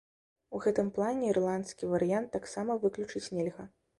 У 0.59 0.61
гэтым 0.63 0.87
плане 0.95 1.27
ірландскі 1.33 1.91
варыянт 1.93 2.29
таксама 2.39 2.79
выключыць 2.87 3.25
нельга. 3.37 3.71